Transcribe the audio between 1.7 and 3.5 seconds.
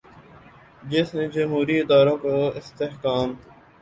اداروں کو استحکام